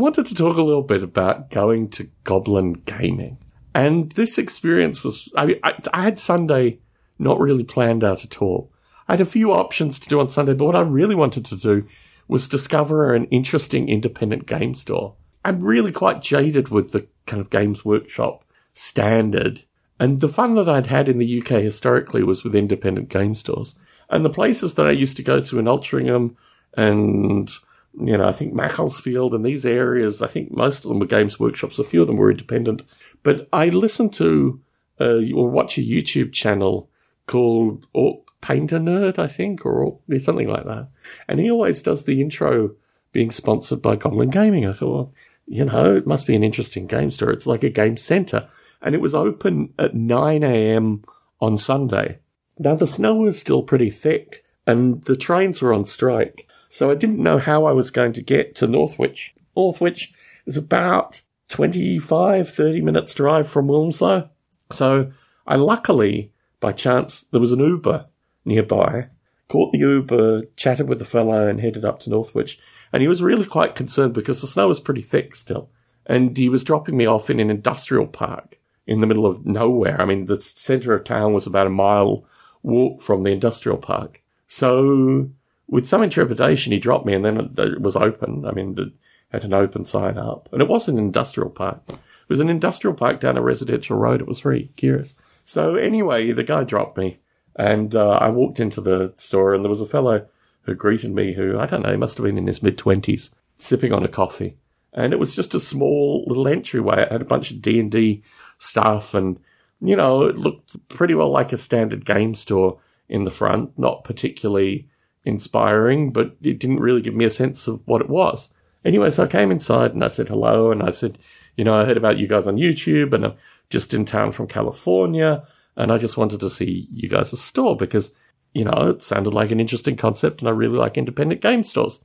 [0.00, 3.38] wanted to talk a little bit about going to Goblin Gaming.
[3.74, 6.80] And this experience was, I, I, I had Sunday
[7.18, 8.72] not really planned out at all.
[9.08, 11.56] I had a few options to do on Sunday, but what I really wanted to
[11.56, 11.86] do
[12.28, 15.14] was discover an interesting independent game store.
[15.44, 19.64] I'm really quite jaded with the kind of Games Workshop standard.
[19.98, 23.74] And the fun that I'd had in the UK historically was with independent game stores.
[24.08, 26.36] And the places that I used to go to in Altrincham
[26.76, 27.50] and,
[27.98, 31.40] you know, I think Macclesfield and these areas, I think most of them were Games
[31.40, 31.78] Workshops.
[31.78, 32.82] A few of them were independent.
[33.22, 34.60] But I listened to
[35.00, 36.90] uh, or watch a YouTube channel
[37.26, 40.88] called Orc Painter Nerd, I think, or something like that.
[41.28, 42.74] And he always does the intro
[43.12, 44.66] being sponsored by Goblin Gaming.
[44.66, 45.14] I thought, well,
[45.46, 47.30] you know, it must be an interesting game store.
[47.30, 48.48] It's like a game center.
[48.82, 51.04] And it was open at 9 a.m.
[51.40, 52.20] on Sunday.
[52.58, 56.46] Now, the snow was still pretty thick and the trains were on strike.
[56.70, 59.34] So I didn't know how I was going to get to Northwich.
[59.56, 60.14] Northwich
[60.46, 64.30] is about 25, 30 minutes drive from Wilmslow.
[64.70, 65.10] So
[65.48, 68.06] I luckily, by chance, there was an Uber
[68.44, 69.08] nearby,
[69.48, 72.56] caught the Uber, chatted with the fellow and headed up to Northwich.
[72.92, 75.70] And he was really quite concerned because the snow was pretty thick still.
[76.06, 80.00] And he was dropping me off in an industrial park in the middle of nowhere.
[80.00, 82.24] I mean, the centre of town was about a mile
[82.62, 84.22] walk from the industrial park.
[84.46, 85.30] So
[85.70, 88.44] with some intrepidation, he dropped me and then it was open.
[88.44, 88.88] I mean, it
[89.30, 91.82] had an open sign up and it was an industrial park.
[91.88, 94.20] It was an industrial park down a residential road.
[94.20, 95.14] It was very curious.
[95.44, 97.20] So anyway, the guy dropped me
[97.54, 100.26] and uh, I walked into the store and there was a fellow
[100.62, 103.30] who greeted me who, I don't know, he must have been in his mid twenties,
[103.56, 104.56] sipping on a coffee.
[104.92, 107.02] And it was just a small little entryway.
[107.02, 108.24] It had a bunch of D&D
[108.58, 109.38] stuff and,
[109.80, 114.02] you know, it looked pretty well like a standard game store in the front, not
[114.02, 114.88] particularly
[115.24, 118.48] inspiring, but it didn't really give me a sense of what it was.
[118.84, 121.18] Anyway, so I came inside and I said hello and I said,
[121.56, 123.34] you know, I heard about you guys on YouTube and I'm
[123.68, 128.12] just in town from California and I just wanted to see you guys' store because,
[128.54, 132.00] you know, it sounded like an interesting concept and I really like independent game stores.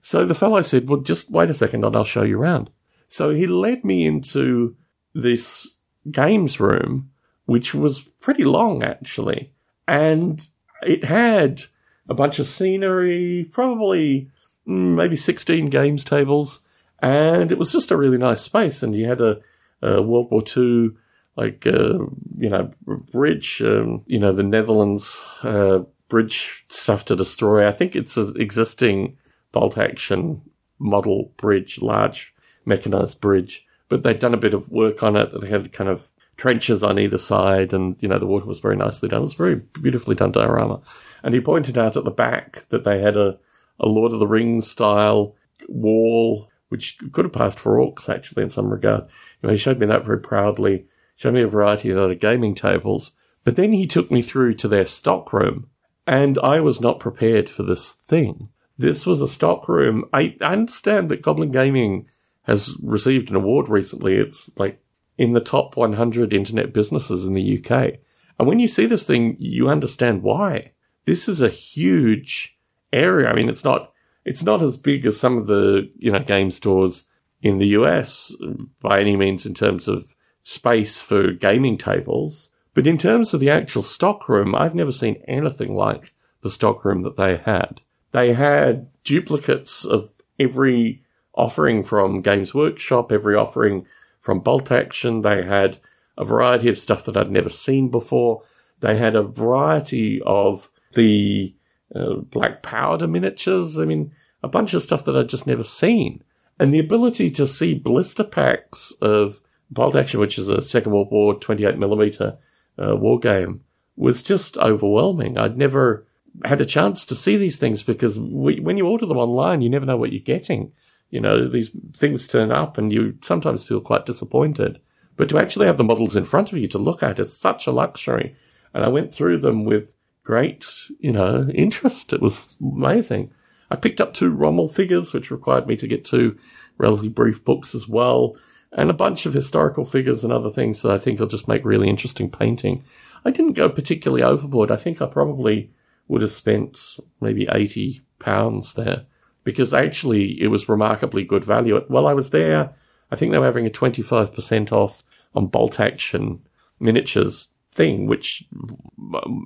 [0.00, 2.70] So the fellow said, well, just wait a second and I'll show you around.
[3.08, 4.76] So he led me into
[5.14, 5.76] this
[6.10, 7.10] games room,
[7.44, 9.52] which was pretty long actually.
[9.86, 10.48] And
[10.82, 11.62] it had
[12.08, 14.30] a bunch of scenery, probably
[14.66, 16.60] mm, maybe 16 games tables.
[17.00, 18.82] And it was just a really nice space.
[18.82, 19.40] And you had a,
[19.82, 20.90] a World War II,
[21.36, 21.98] like, uh,
[22.38, 22.70] you know,
[23.12, 27.66] bridge, um, you know, the Netherlands uh, bridge stuff to destroy.
[27.68, 29.18] I think it's an existing
[29.52, 30.42] bolt action
[30.78, 32.34] model bridge, large
[32.64, 33.64] mechanized bridge.
[33.88, 35.30] But they'd done a bit of work on it.
[35.40, 38.76] They had kind of trenches on either side, and you know the water was very
[38.76, 39.20] nicely done.
[39.20, 40.80] It was very beautifully done diorama.
[41.22, 43.38] And he pointed out at the back that they had a,
[43.80, 45.34] a Lord of the Rings style
[45.68, 49.04] wall, which could have passed for orcs actually in some regard.
[49.42, 50.86] You know, he showed me that very proudly.
[51.16, 53.12] Showed me a variety of other gaming tables.
[53.42, 55.70] But then he took me through to their stock room,
[56.06, 58.48] and I was not prepared for this thing.
[58.76, 60.04] This was a stock room.
[60.12, 62.06] I understand that Goblin Gaming
[62.42, 64.16] has received an award recently.
[64.16, 64.80] It's like
[65.18, 67.94] in the top 100 internet businesses in the UK.
[68.38, 70.72] And when you see this thing, you understand why.
[71.04, 72.56] This is a huge
[72.92, 73.28] area.
[73.28, 73.92] I mean, it's not,
[74.24, 77.06] it's not as big as some of the, you know, game stores
[77.42, 78.34] in the US
[78.80, 82.50] by any means in terms of space for gaming tables.
[82.74, 86.12] But in terms of the actual stockroom, I've never seen anything like
[86.42, 87.80] the stockroom that they had.
[88.12, 91.02] They had duplicates of every
[91.34, 93.86] offering from Games Workshop, every offering
[94.26, 95.20] from Bolt Action.
[95.20, 95.78] They had
[96.18, 98.42] a variety of stuff that I'd never seen before.
[98.80, 101.54] They had a variety of the
[101.94, 103.78] uh, black powder miniatures.
[103.78, 104.10] I mean,
[104.42, 106.24] a bunch of stuff that I'd just never seen.
[106.58, 111.12] And the ability to see blister packs of Bolt Action, which is a Second World
[111.12, 112.36] War 28 millimeter
[112.84, 113.60] uh, war game,
[113.94, 115.38] was just overwhelming.
[115.38, 116.04] I'd never
[116.44, 119.70] had a chance to see these things because we, when you order them online, you
[119.70, 120.72] never know what you're getting.
[121.10, 124.80] You know, these things turn up and you sometimes feel quite disappointed.
[125.16, 127.66] But to actually have the models in front of you to look at is such
[127.66, 128.36] a luxury.
[128.74, 129.94] And I went through them with
[130.24, 130.66] great,
[130.98, 132.12] you know, interest.
[132.12, 133.32] It was amazing.
[133.70, 136.38] I picked up two Rommel figures, which required me to get two
[136.78, 138.36] relatively brief books as well,
[138.72, 141.64] and a bunch of historical figures and other things that I think will just make
[141.64, 142.84] really interesting painting.
[143.24, 144.70] I didn't go particularly overboard.
[144.70, 145.72] I think I probably
[146.08, 149.06] would have spent maybe 80 pounds there
[149.46, 151.80] because actually it was remarkably good value.
[151.86, 152.74] While I was there,
[153.12, 155.04] I think they were having a 25% off
[155.36, 156.40] on bolt action
[156.80, 158.42] miniatures thing, which,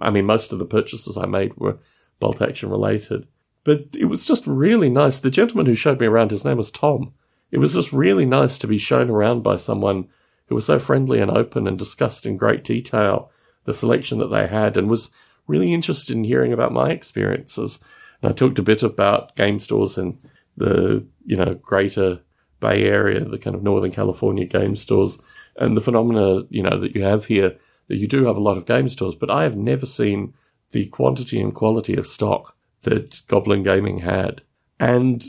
[0.00, 1.76] I mean, most of the purchases I made were
[2.18, 3.28] bolt action related.
[3.62, 5.18] But it was just really nice.
[5.18, 7.12] The gentleman who showed me around, his name was Tom.
[7.50, 10.08] it was just really nice to be shown around by someone
[10.46, 13.30] who was so friendly and open and discussed in great detail
[13.64, 15.10] the selection that they had and was
[15.46, 17.80] really interested in hearing about my experiences.
[18.22, 20.18] And I talked a bit about game stores in
[20.56, 22.20] the, you know, greater
[22.60, 25.20] Bay Area, the kind of Northern California game stores,
[25.56, 27.56] and the phenomena, you know, that you have here,
[27.88, 30.34] that you do have a lot of game stores, but I have never seen
[30.72, 34.42] the quantity and quality of stock that Goblin Gaming had.
[34.78, 35.24] And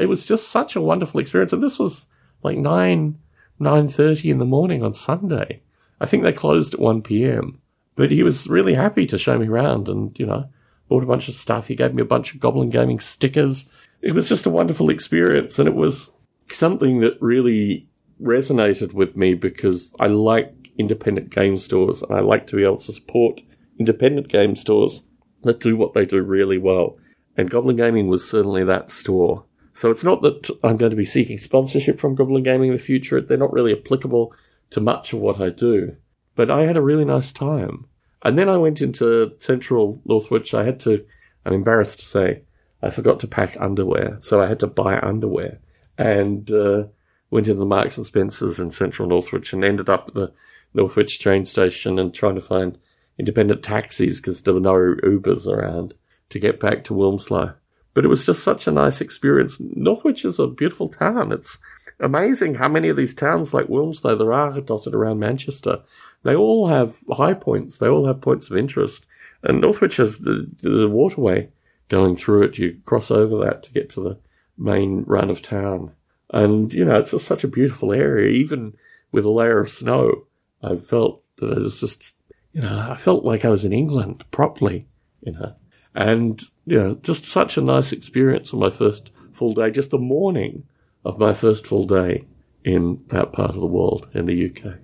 [0.00, 1.52] it was just such a wonderful experience.
[1.52, 2.08] And this was
[2.42, 3.18] like 9,
[3.60, 5.62] 9.30 in the morning on Sunday.
[6.00, 7.60] I think they closed at 1 p.m.
[7.94, 10.48] But he was really happy to show me around and, you know,
[10.88, 11.68] bought a bunch of stuff.
[11.68, 13.68] He gave me a bunch of Goblin Gaming stickers.
[14.00, 15.58] It was just a wonderful experience.
[15.58, 16.10] And it was
[16.52, 17.88] something that really
[18.20, 22.78] resonated with me because I like independent game stores and I like to be able
[22.78, 23.40] to support
[23.78, 25.02] independent game stores
[25.42, 26.98] that do what they do really well.
[27.36, 29.44] And Goblin Gaming was certainly that store.
[29.74, 32.82] So it's not that I'm going to be seeking sponsorship from Goblin Gaming in the
[32.82, 33.20] future.
[33.20, 34.34] They're not really applicable
[34.70, 35.96] to much of what I do.
[36.34, 37.86] But I had a really nice time.
[38.24, 40.54] And then I went into central Northwich.
[40.54, 41.04] I had to,
[41.44, 42.42] I'm embarrassed to say,
[42.82, 44.16] I forgot to pack underwear.
[44.20, 45.58] So I had to buy underwear
[45.98, 46.84] and uh,
[47.30, 50.32] went into the Marks and Spencers in central Northwich and ended up at the
[50.74, 52.78] Northwich train station and trying to find
[53.18, 55.94] independent taxis because there were no Ubers around
[56.28, 57.54] to get back to Wilmslow.
[57.94, 59.58] But it was just such a nice experience.
[59.58, 61.32] Northwich is a beautiful town.
[61.32, 61.58] It's
[62.00, 65.82] amazing how many of these towns like Wilmslow there are dotted around Manchester.
[66.22, 67.78] They all have high points.
[67.78, 69.06] They all have points of interest.
[69.42, 71.50] And Northwich has the, the waterway
[71.88, 72.58] going through it.
[72.58, 74.18] You cross over that to get to the
[74.58, 75.94] main run of town.
[76.30, 78.28] And, you know, it's just such a beautiful area.
[78.28, 78.74] Even
[79.12, 80.26] with a layer of snow,
[80.62, 82.16] I felt that it was just,
[82.52, 84.88] you know, I felt like I was in England properly,
[85.20, 85.54] you know.
[85.94, 89.98] And, you know, just such a nice experience on my first full day, just the
[89.98, 90.64] morning
[91.06, 92.24] of my first full day
[92.64, 94.74] in that part of the world in the UK.